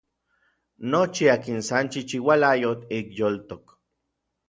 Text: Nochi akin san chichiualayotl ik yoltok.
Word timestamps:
Nochi 0.93 1.25
akin 1.35 1.59
san 1.69 1.85
chichiualayotl 1.93 2.85
ik 2.97 3.07
yoltok. 3.19 3.65